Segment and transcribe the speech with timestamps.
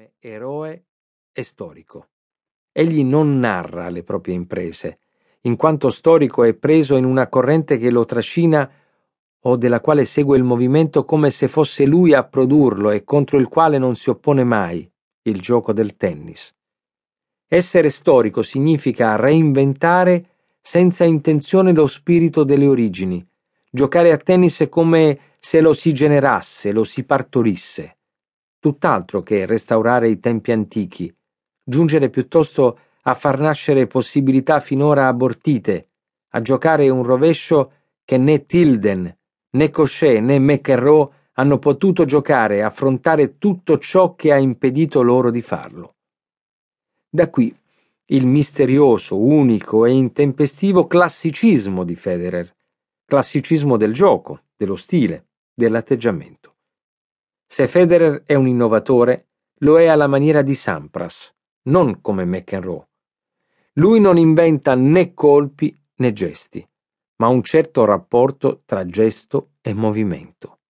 [0.00, 0.84] come eroe
[1.30, 2.08] e storico.
[2.72, 5.00] Egli non narra le proprie imprese,
[5.42, 8.70] in quanto storico è preso in una corrente che lo trascina
[9.42, 13.48] o della quale segue il movimento come se fosse lui a produrlo e contro il
[13.48, 14.90] quale non si oppone mai,
[15.22, 16.54] il gioco del tennis.
[17.46, 20.28] Essere storico significa reinventare
[20.62, 23.26] senza intenzione lo spirito delle origini,
[23.70, 27.96] giocare a tennis come se lo si generasse, lo si partorisse.
[28.60, 31.12] Tutt'altro che restaurare i tempi antichi,
[31.64, 35.88] giungere piuttosto a far nascere possibilità finora abortite,
[36.32, 37.72] a giocare un rovescio
[38.04, 39.16] che né Tilden,
[39.52, 45.30] né Cochet, né McEnroe hanno potuto giocare e affrontare tutto ciò che ha impedito loro
[45.30, 45.94] di farlo.
[47.08, 47.56] Da qui
[48.12, 52.54] il misterioso, unico e intempestivo classicismo di Federer,
[53.06, 56.49] classicismo del gioco, dello stile, dell'atteggiamento.
[57.52, 59.30] Se Federer è un innovatore,
[59.62, 62.86] lo è alla maniera di Sampras, non come McEnroe.
[63.72, 66.64] Lui non inventa né colpi né gesti,
[67.16, 70.60] ma un certo rapporto tra gesto e movimento.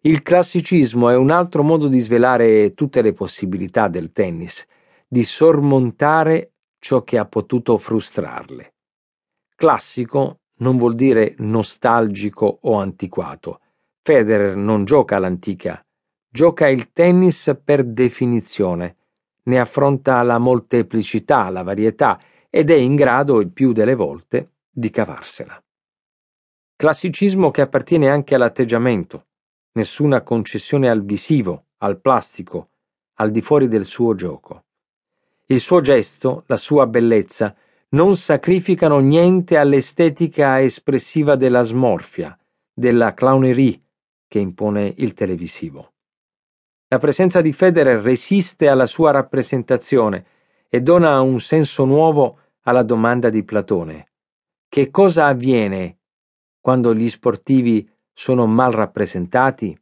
[0.00, 4.66] Il classicismo è un altro modo di svelare tutte le possibilità del tennis,
[5.06, 8.74] di sormontare ciò che ha potuto frustrarle.
[9.54, 13.60] Classico non vuol dire nostalgico o antiquato.
[14.02, 15.84] Federer non gioca all'antica,
[16.32, 18.96] gioca il tennis per definizione,
[19.42, 24.90] ne affronta la molteplicità, la varietà ed è in grado, il più delle volte, di
[24.90, 25.60] cavarsela.
[26.76, 29.26] Classicismo che appartiene anche all'atteggiamento,
[29.72, 32.70] nessuna concessione al visivo, al plastico,
[33.14, 34.64] al di fuori del suo gioco.
[35.46, 37.54] Il suo gesto, la sua bellezza,
[37.90, 42.38] non sacrificano niente all'estetica espressiva della smorfia,
[42.72, 43.80] della clownerie
[44.28, 45.94] che impone il televisivo.
[46.92, 50.24] La presenza di Federer resiste alla sua rappresentazione
[50.68, 54.08] e dona un senso nuovo alla domanda di Platone.
[54.68, 55.98] Che cosa avviene
[56.58, 59.80] quando gli sportivi sono mal rappresentati?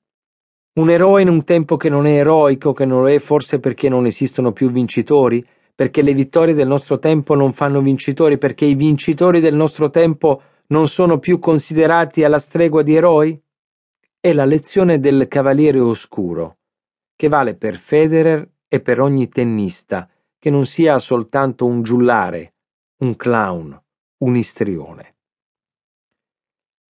[0.75, 3.89] Un eroe in un tempo che non è eroico, che non lo è forse perché
[3.89, 5.43] non esistono più vincitori,
[5.75, 10.43] perché le vittorie del nostro tempo non fanno vincitori, perché i vincitori del nostro tempo
[10.67, 13.43] non sono più considerati alla stregua di eroi?
[14.21, 16.58] È la lezione del cavaliere oscuro
[17.19, 20.09] che vale per Federer e per ogni tennista,
[20.39, 22.55] che non sia soltanto un giullare,
[22.99, 23.83] un clown,
[24.19, 25.17] un istrione.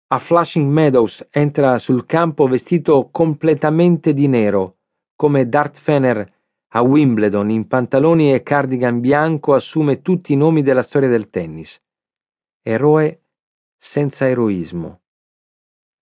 [0.09, 4.78] A Flushing Meadows entra sul campo vestito completamente di nero,
[5.15, 6.34] come Dart Fener
[6.70, 11.81] a Wimbledon in pantaloni e cardigan bianco assume tutti i nomi della storia del tennis.
[12.62, 13.22] Eroe
[13.76, 15.03] senza eroismo,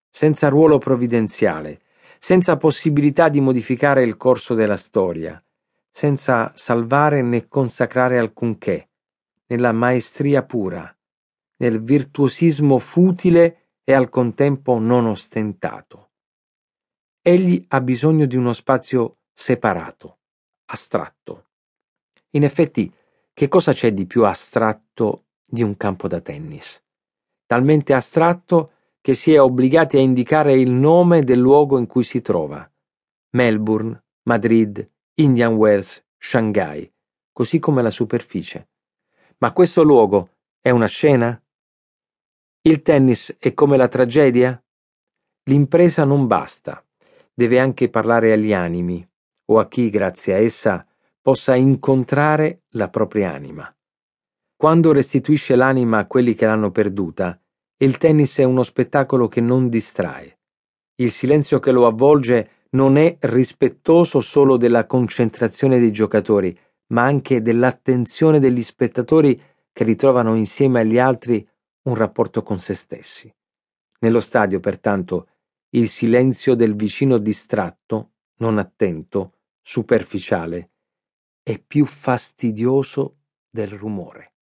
[0.09, 1.83] senza ruolo provvidenziale,
[2.19, 5.43] senza possibilità di modificare il corso della storia,
[5.91, 8.91] senza salvare né consacrare alcunché,
[9.47, 10.95] nella maestria pura,
[11.57, 16.11] nel virtuosismo futile e al contempo non ostentato.
[17.21, 20.19] Egli ha bisogno di uno spazio separato,
[20.67, 21.47] astratto.
[22.31, 22.93] In effetti,
[23.33, 26.83] che cosa c'è di più astratto di un campo da tennis?
[27.47, 28.73] Talmente astratto
[29.05, 32.67] che si è obbligati a indicare il nome del luogo in cui si trova.
[33.33, 36.91] Melbourne, Madrid, Indian Wells, Shanghai,
[37.31, 38.71] così come la superficie.
[39.41, 41.39] Ma questo luogo è una scena?
[42.63, 44.59] Il tennis è come la tragedia?
[45.51, 46.83] L'impresa non basta,
[47.35, 49.07] deve anche parlare agli animi,
[49.51, 50.87] o a chi, grazie a essa,
[51.21, 53.71] possa incontrare la propria anima.
[54.57, 57.39] Quando restituisce l'anima a quelli che l'hanno perduta,
[57.79, 60.39] il tennis è uno spettacolo che non distrae.
[60.97, 66.57] Il silenzio che lo avvolge non è rispettoso solo della concentrazione dei giocatori,
[66.89, 69.41] ma anche dell'attenzione degli spettatori
[69.73, 71.47] che ritrovano insieme agli altri
[71.83, 73.33] un rapporto con se stessi.
[74.01, 75.29] Nello stadio, pertanto,
[75.71, 80.71] il silenzio del vicino distratto, non attento, superficiale,
[81.43, 83.17] è più fastidioso
[83.51, 84.34] del rumore.